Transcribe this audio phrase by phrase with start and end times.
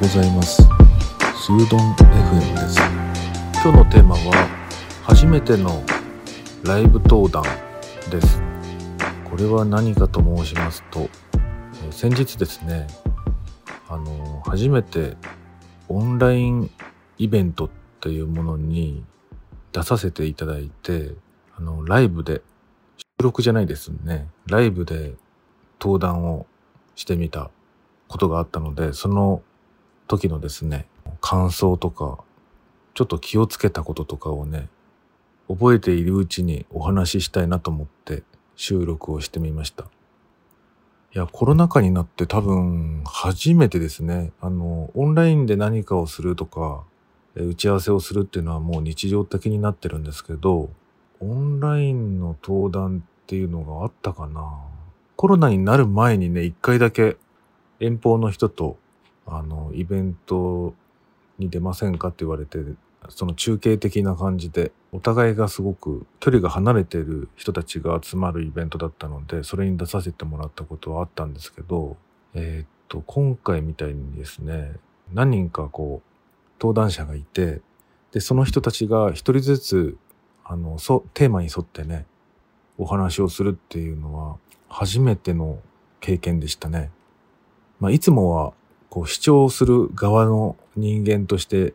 [0.00, 0.62] ございます。
[0.62, 2.80] スードン FM です。
[3.62, 4.48] 今日のテーマは
[5.02, 5.84] 初めての
[6.64, 7.44] ライブ登壇
[8.10, 8.40] です。
[9.28, 11.10] これは何かと申しますと、
[11.90, 12.86] 先日ですね
[13.90, 15.18] あの初めて
[15.90, 16.70] オンライン
[17.18, 17.70] イベントっ
[18.00, 19.04] ていうものに
[19.72, 21.10] 出させていただいて
[21.58, 22.40] あのライブで
[22.96, 24.28] 収録じゃないですね。
[24.46, 25.12] ライブで
[25.78, 26.46] 登壇を
[26.94, 27.50] してみた
[28.08, 29.42] ことがあったのでその
[30.10, 30.86] 時のですね
[31.20, 32.18] 感想とか
[32.94, 34.68] ちょっと気をつけたこととかをね
[35.48, 38.24] 覚えているうちにお話ししたいなと思って
[38.56, 39.84] 収録をしてみました。
[41.12, 46.84] いやコロナ禍になって多分初めてですねあのオンラインで何かをするとか
[47.34, 50.70] 打ち合わせをするっていうのはもう日常的になってるんですけど
[51.20, 54.58] オンラインの登壇っていうのがあったかな。
[55.16, 57.16] コロナになる前にね一回だけ
[57.78, 58.78] 遠方の人と
[59.30, 60.74] あのイベント
[61.38, 62.58] に出ませんかって言われて
[63.08, 71.96] その中継的な感じでお互いがすごく距離が離れてる人たちが集まるイベントだったのでそれに出させてもらったことはあったんですけど
[72.34, 74.72] えーっと今回みたいにですね
[75.12, 76.10] 何人かこう
[76.60, 77.62] 登壇者がいて
[78.12, 79.96] でその人たちが一人ずつ
[80.44, 82.06] あのそテーマに沿ってね
[82.76, 84.36] お話をするっていうのは
[84.68, 85.60] 初めての
[86.00, 86.90] 経験でしたね。
[87.78, 88.52] まあ、いつもは
[88.90, 91.74] こう視聴する側の人間として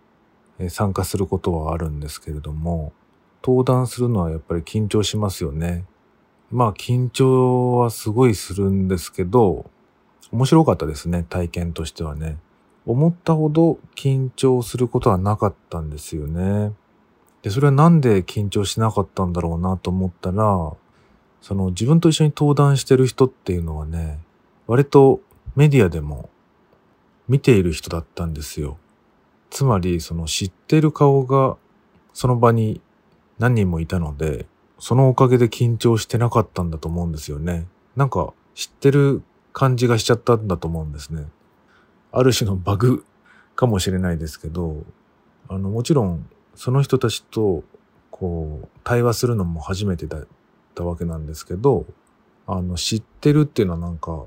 [0.69, 2.93] 参加することはあるんですけれども
[3.41, 5.85] 登壇するのはやっぱり緊張しますよね。
[6.51, 9.69] まあ緊張はすごいするんですけど
[10.31, 12.37] 面白かったですね体験としてはね。
[12.85, 16.73] 思ったほど緊張することはなかったんですよね。
[17.41, 20.73] でそれはなんで緊張しなかったんだろうなと思ったら
[21.41, 24.19] その自分と一緒に登壇してる人っていうのはね
[24.65, 25.21] 割と
[25.55, 26.29] メディアでも
[27.27, 28.77] 見ている人だったんですよ。
[29.49, 31.57] つまりその知ってる顔が
[32.13, 32.81] その場に
[33.39, 34.47] 何人もいたので
[34.79, 37.67] そのおかげで緊張してなかったんだと思うんですよね。
[37.95, 41.25] なんか知ってる感じがしちゃったんだと思うんですね。
[42.11, 43.05] ある種のバグ
[43.55, 44.83] かもしれないですけど
[45.47, 47.63] あのもちろんその人たちと
[48.11, 50.27] こう対話するのも初めてだっ
[50.73, 51.85] たわけなんですけど
[52.47, 54.25] あの知ってるっていうのはなんか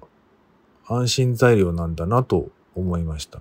[0.86, 3.40] 安心材料なんだなと思いました。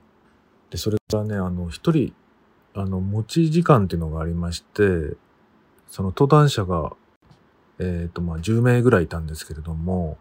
[0.69, 2.13] でそれからねあの一人
[2.73, 5.15] あの持ち時間っていうのがありまして
[5.87, 6.93] その登壇者が
[7.79, 10.17] えっ、とまあ10名ぐらいいたんですけれども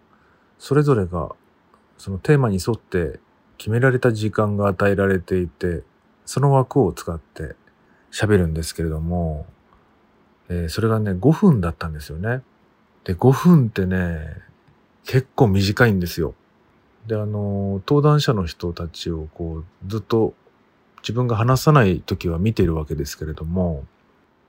[0.59, 1.35] それぞれが
[1.99, 3.21] そのテーマに沿って
[3.59, 5.83] 決められた時間が与えられていて
[6.25, 7.55] その枠を使って
[8.11, 9.47] 喋るんですけれども、
[10.49, 12.43] えーそれがね5分だったんですよね。
[13.05, 14.19] で5分ってね
[15.05, 16.35] 結構短いんですよ。
[17.07, 20.35] であの登壇者の人たちをこうずっと
[21.03, 23.85] 自分が話さない時は見てるわけですけれども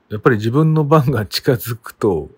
[0.08, 2.28] やっぱり自分の番が 近づくと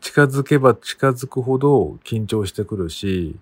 [0.00, 3.36] 近づけば近づくほど緊張してくるし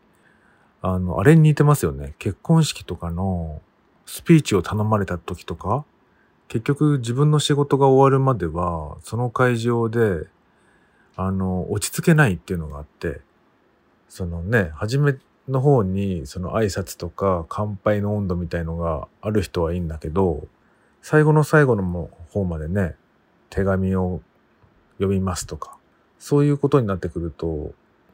[0.81, 2.15] あのあれに似てますよね。
[2.19, 3.63] 結婚式とかの
[4.07, 5.85] スピーチを頼まれた時とか
[6.49, 10.27] 結局自分の仕事が終わるまではその会場で
[11.17, 13.21] あの落ち着けないっていうのがあって
[14.09, 15.17] そのね初め
[15.49, 20.47] の方にその挨拶とか乾杯の温度みたいのがある人はいいんだけど
[21.03, 22.95] 最後の最後の方までね
[23.51, 24.23] 手紙を
[24.99, 25.77] 読みますとか
[26.19, 27.73] そういうことになってくると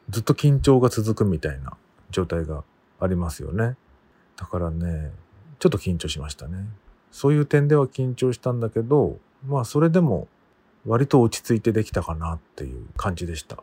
[0.08, 1.76] ずっと緊張が続くみたいな
[2.10, 2.64] 状態が
[2.98, 3.76] ありますよね。
[4.36, 5.12] だからね
[5.60, 6.66] ちょっと緊張しましたね。
[7.12, 10.26] そういう点では緊張したんだけどまあそれでも
[10.86, 13.62] 割と落ち着いてできたかなっていう感じでした。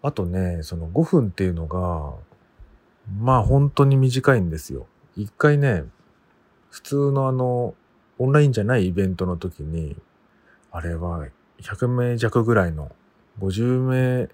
[0.00, 2.14] あとねその5分っていうのが
[3.20, 4.86] まあ本当に短いんですよ。
[5.16, 5.84] 一回ね、
[6.70, 7.74] 普通のあの、
[8.18, 9.96] オンラインじゃないイベントの時に、
[10.70, 11.26] あれは
[11.60, 12.92] 100名弱ぐらいの、
[13.40, 14.28] 50名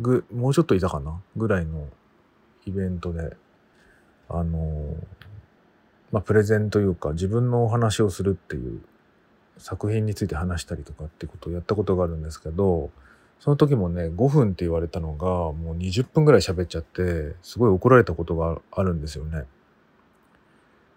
[0.00, 1.20] ぐ、もうちょっといたかな？
[1.36, 1.88] ぐらいの
[2.66, 3.36] イベントで、
[4.28, 4.94] あの、
[6.10, 8.80] まあプレゼンというか自分のお話をするっていう
[9.58, 12.90] 作品について話したりとかってことをやったことがあるんですけど、
[13.42, 19.46] その時もね、5分って言われたのが、もう20分ぐらい喋っちゃって、すごい怒られたことがあるんですよね。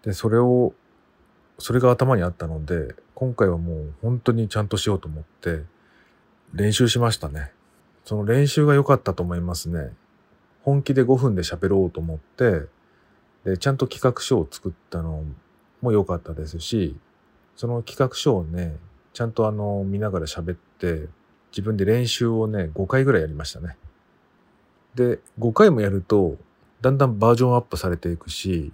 [0.04, 0.72] で、それを、
[1.58, 5.64] それが頭にあったので、今回はもう本当にちゃんとしようと思って、
[6.52, 7.50] 練習しましたね。
[8.04, 9.90] その練習が良かったと思いますね。
[10.62, 12.60] 本気で5分で喋ろうと思って、
[13.44, 15.24] で、ちゃんと企画書を作ったの
[15.82, 16.96] も良かったですし、
[17.56, 18.76] その企画書をね、
[19.14, 21.08] ちゃんとあの、見ながら喋って、
[21.50, 23.76] 自分で練習をね、5回ぐらいやりましたね。
[24.94, 26.36] で、5回もやると、
[26.80, 28.72] だんだんバージョンアップされていくし、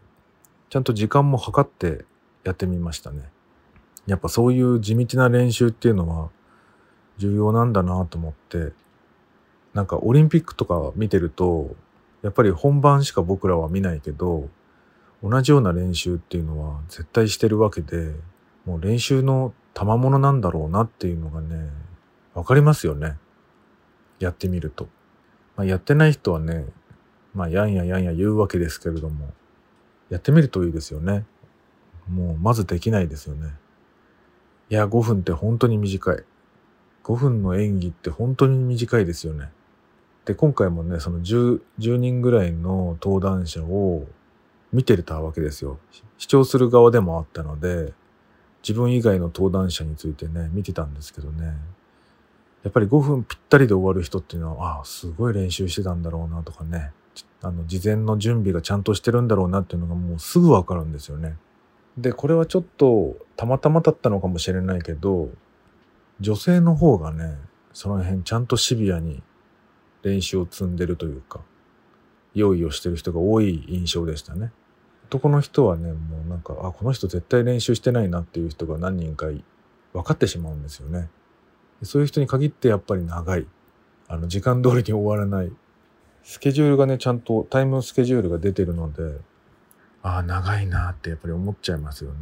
[0.71, 2.05] ちゃんと時間も計って
[2.45, 3.31] やってみましたね。
[4.07, 6.31] やっぱそういう地道な練習っていうのは
[7.19, 8.73] 重要なんだなと思って、
[9.75, 11.75] なんかオリンピックとか見てると、
[12.23, 14.49] やっぱり本番しか僕らは見ないけど、
[15.23, 18.13] 同じような練習っていうのは絶対してるわけで、
[18.65, 21.71] もう練習の賜物なんだろうなっていうのがね、
[22.35, 23.19] わかりますよね。
[24.19, 24.89] やってみると。
[25.57, 26.67] まあ、やってない人はね、
[27.35, 29.33] まあ、やんややんや言うわけですけれども、
[30.09, 31.25] やってみるといいですよね。
[32.09, 33.53] もう、まずできないですよね。
[34.71, 36.25] いや、5分って本当に短い。
[37.05, 39.51] 5分の演技って本当に短いですよね。
[40.25, 44.07] で、今回もね、その 10, 10人ぐらいの登壇者を
[44.73, 45.79] 見てたわけですよ。
[46.17, 47.93] 視聴する側でもあったので、
[48.63, 51.57] 自分以外の登壇者についてね、見てたんですけどね。
[52.63, 56.93] やっぱり5分ぴったりで終わる人っていうのは、ああ、すごい練習してたんだろうなとかね。
[57.43, 61.37] あの、事前の準備がちゃんとしてるんだろうなっていうのがもうすぐわかるんですよね。
[61.99, 65.29] で、これはちょっとたまたまだったのかもしれないけど、
[66.21, 67.37] 女性の方がね、
[67.73, 69.23] その辺ちゃんとシビアに
[70.03, 71.41] 練習を積んでるというか、
[72.35, 74.53] 用意をしてる人が多い印象でしたね。
[75.09, 79.27] 男の人はね、もうなんか、あ、この人絶対練習してないなっていう人が何人か
[79.93, 81.11] 分かってしまうんですよね。
[81.85, 83.47] そういう人に限ってやっぱり長い。
[84.09, 85.53] あの、時間通りに終わらない。
[86.25, 89.19] スケジュールがね、ちゃんとタイムスケジュールが出てるので、
[90.03, 92.17] ああ、長いなってやっぱり思っちゃいますよね。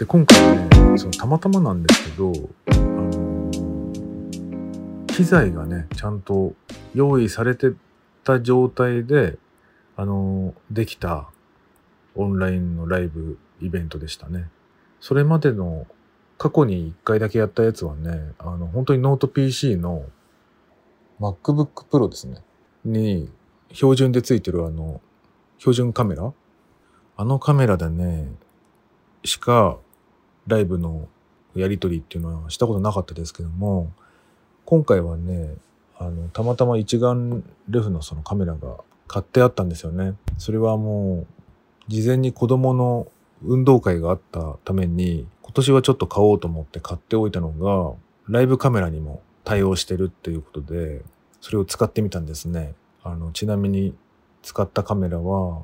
[0.00, 2.32] で、今回ね、そのたまたまなんですけど、
[2.72, 3.50] あの、
[5.08, 6.54] 機材がね、ちゃんと
[6.94, 7.72] 用意されて
[8.24, 9.36] た状態で、
[9.96, 11.28] あの、できた
[12.14, 14.48] オンラインのライブイベントでしたね。
[15.00, 15.86] それまでの
[16.38, 20.06] 過去に一回だけやったやつはね、あの、本当にノート PC の
[21.20, 22.42] MacBook Pro ですね。
[22.86, 23.30] に
[23.72, 25.02] 標準でついてるあの、
[25.58, 26.32] 標準カメラ？
[27.18, 28.32] あのカメラでね、
[29.24, 29.76] しか
[30.50, 31.08] ライブの
[31.54, 33.90] やり取りっていうのはしたことなかったですけども、
[34.66, 35.54] 今回はね、
[35.96, 38.76] あの、たまたま一眼レフのそのカメラが
[39.08, 40.14] 買ってあったんですよね。
[40.38, 41.26] それはもう、
[41.88, 43.08] 事前に子供の
[43.42, 47.96] 運動会があったために、今年はちょっと買おうと思って買っておいたのが、
[48.28, 51.02] ライブカメラにも対応してるっていうことで、
[51.40, 52.74] それを使ってみたんですね。
[53.02, 53.94] あの、ちなみに
[54.42, 55.62] 使ったカメラは、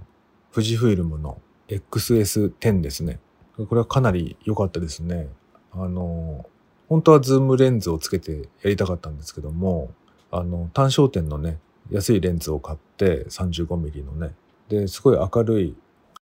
[0.52, 1.38] 富士フイルムの
[1.68, 3.20] XS10 ですね。
[3.56, 5.28] これはかなり良かったですね。
[5.72, 6.46] あの、
[6.88, 9.90] 本当はズームレンズをつけてやりたかったんですけども、
[10.30, 11.58] あの、単焦点のね、
[11.90, 14.34] 安いレンズを買って 35mm のね。
[14.68, 15.76] で、すごい明るい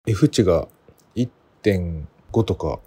[0.07, 0.67] F 値が
[1.15, 2.79] 1.5とか、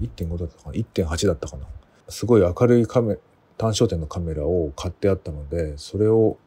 [0.00, 1.66] 1.5だったかな ?1.8 だったかな？
[2.08, 3.18] すごい明るいカメ、
[3.56, 6.38] 単焦点のカメラを買ってあったので、それを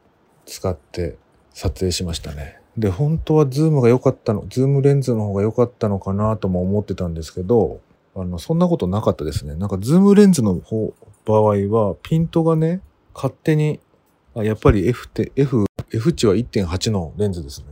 [0.44, 1.16] 使って
[1.52, 2.60] 撮影しましたね。
[2.78, 7.80] で、本当はズームが良かったの、ズームレンズの方が良かったのかなとも思ってたんですけど、
[8.14, 9.54] あの、そんなことなかったですね。
[9.54, 10.92] なんかズームレンズの方、
[11.24, 12.80] 場合は、ピントがね、
[13.14, 13.80] 勝手に、
[14.34, 17.66] あやっぱり F って、F、F 値は1.8のレンズですね。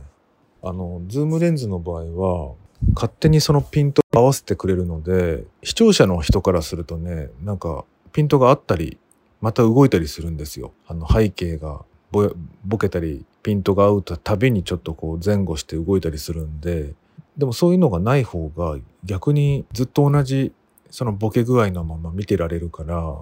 [0.63, 2.05] あの、ズームレンズの場合
[2.47, 2.53] は、
[2.95, 8.97] 勝手にそのピント合わせてくれるので、視聴者の人からするとね、なんか、ピントがあったり、
[9.41, 10.73] また動いたりするんですよ。
[10.87, 11.85] あの背景が
[12.15, 16.93] ぼボケたりピントが合うたびにちょっとこう前後して動いたりするんで
[17.37, 20.53] でもそういうのがない方が逆にずっと同じ
[20.89, 23.17] そのボケ具合のまま見てられるから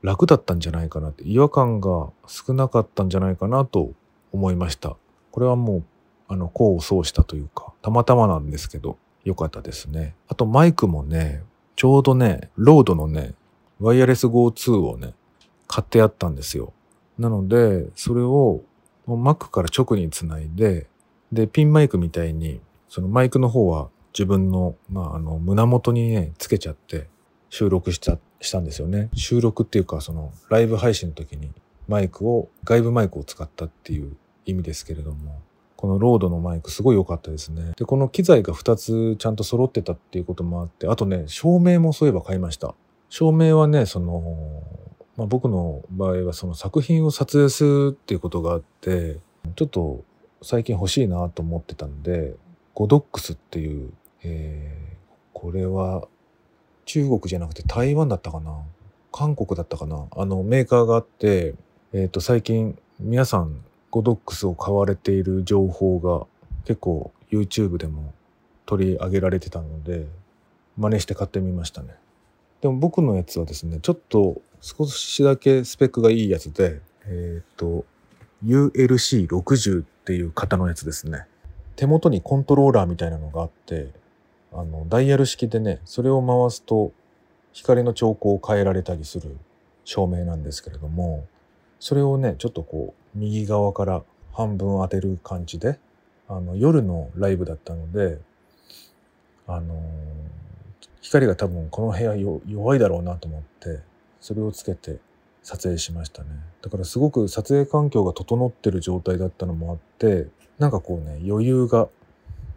[0.00, 3.92] 楽だったんじゃないかなって違和感が少なかったんじゃないかなと
[4.32, 4.96] 思いました。
[5.30, 5.84] これはもう
[6.28, 10.14] あの功を奏したというかたまたまなんですけど良かったですね。
[10.28, 11.42] あとマイクもね
[11.76, 13.34] ちょうどねロードのね
[13.78, 15.12] ワイヤレス GO2 をね
[15.66, 16.72] 買ってあったんですよ。
[17.20, 18.62] なのでそれを
[19.06, 20.86] もう Mac から直につないで、
[21.32, 27.08] で、ピンマイクみたいに、そのマイクの方は自分の、まあ、あの、胸元にね、つけちゃって
[27.48, 29.10] 収録した、したんですよね。
[29.14, 31.50] 収録っていうか、その、ライブ配信の時に
[31.88, 35.40] マイクを、外部マイクを使ったっていう意味ですけれども、
[35.76, 37.72] このロードのマイクすごい良かったですね。
[37.76, 42.74] で、この機材が2つちゃんと揃ってたっていうこともあって、あとね、照明もそういえば買いました。
[43.08, 44.62] 照明はね、その、
[45.20, 49.18] まあ、僕の場合はその作品を撮影するっていうことがあって
[49.54, 50.02] ちょっと
[50.40, 52.36] 最近欲しいなと思ってたんで
[52.72, 56.08] ゴドックスっていう、えー、これは
[56.86, 58.62] 中国じゃなくて台湾だったかな？
[59.12, 60.06] 韓国だったかな？
[60.16, 61.54] あのメーカーがあって、
[61.92, 66.26] えっ、ー、と最近皆さんゴドックスを買われている情報が
[66.64, 68.14] 結構 YouTube でも
[68.64, 70.06] 取り上げられてたので
[70.78, 71.94] 真似して買ってみましたね。
[72.60, 77.84] でも僕のやつはですねちょっと少しだけスペックがいいやつでえっ、ー、と
[78.44, 81.26] ULC60 っていう型のやつですね。
[81.76, 83.88] 手元にコントローラーみたいなのがあって
[84.52, 86.92] あのダイヤル式でねそれを回すと
[87.52, 89.36] 光の兆候を変えられたりする
[89.84, 91.26] 照明なんですけれども
[91.78, 94.02] それをねちょっとこう右側から
[94.32, 95.78] 半分当てる感じで
[96.28, 98.18] あの夜のライブだったので
[99.46, 99.74] あの
[101.00, 103.80] 光が多分この部屋弱いだろうなと思って
[104.20, 104.98] それをつけて
[105.42, 106.28] 撮影しましたね。
[106.62, 110.28] だからすごく撮影環境が整ってる状態だったのもあって
[110.58, 111.88] なんかこうね余裕が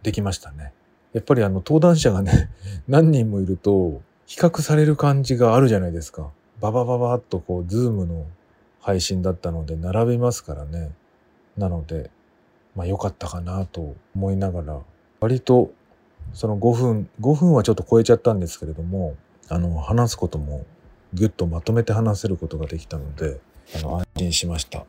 [0.04, 0.74] できましたね。
[1.14, 2.50] やっぱりあの登壇者がね
[2.88, 6.32] 何人もいると比較される感じがあるじゃないですか。
[6.60, 8.26] ババババッとこうズームの
[8.80, 10.92] 配信だったので並びますからね。
[11.58, 12.12] なので
[12.76, 14.82] まあ良かったかなと思いながら
[15.22, 15.72] 割と
[16.34, 19.16] その5分5分はちょっと超えちゃったんですけれども
[19.50, 20.66] あの話すことも
[21.14, 23.40] ぎゅっとまとめて話せることができたので
[23.76, 24.86] あの安心しました。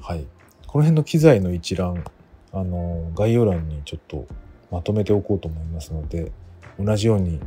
[0.00, 0.26] はい。
[0.66, 2.04] この辺の機材の一覧
[2.52, 4.26] あの概要欄にちょっと
[4.70, 6.32] まとめておこうと思いますので
[6.78, 7.40] 同じように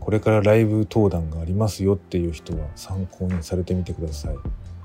[0.00, 4.36] これからライブ登壇がありますよっていう人は参考にされてみてください。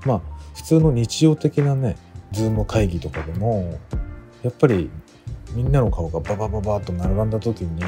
[0.06, 0.20] まあ
[0.54, 1.96] 普通の日常的なね
[2.32, 3.78] ズーム会議とかでも
[4.42, 4.88] やっぱり
[5.54, 7.82] みんなの顔がババババッと並んだ時に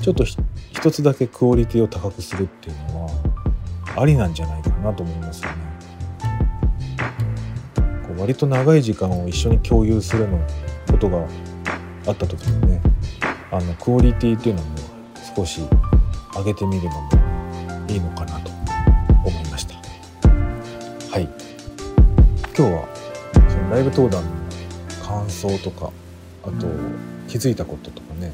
[0.00, 3.10] ちょっと一つだけクオリティを高くするっていうのは
[3.96, 5.56] ありなんじゃないかなと思いますよね。
[8.06, 10.38] こう割と長い時間を一緒に共有するの
[10.90, 11.26] ことが
[12.06, 12.80] あった時にね
[13.50, 14.68] あのクオリティっていうのも
[15.36, 15.60] 少し
[16.34, 17.10] 上げてみるのも
[17.88, 18.50] いいのかなと
[19.24, 19.74] 思いました。
[21.10, 21.28] はい
[22.56, 22.88] 今日は
[23.48, 24.30] そのライブ登壇の
[25.04, 25.92] 感想とか
[26.48, 26.66] あと
[27.28, 28.32] 気づいたこととかね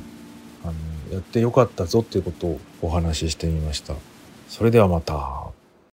[0.65, 0.75] あの
[1.15, 3.95] やってよかったぞっていうことをお話ししてみました。
[4.49, 5.64] それではまた。